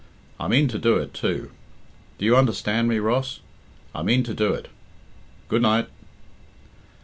I 0.39 0.47
mean 0.47 0.67
to 0.69 0.79
do 0.79 0.95
it, 0.95 1.13
too. 1.13 1.51
Do 2.17 2.25
you 2.25 2.35
understand 2.35 2.87
me, 2.87 2.97
Ross? 2.97 3.39
I 3.93 4.01
mean 4.01 4.23
to 4.23 4.33
do 4.33 4.51
it. 4.51 4.67
Good 5.47 5.61
night!" 5.61 5.89